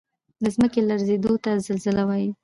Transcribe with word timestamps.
د 0.43 0.45
ځمکې 0.55 0.79
لړزیدو 0.89 1.33
ته 1.43 1.51
زلزله 1.65 2.03
وایي 2.07 2.29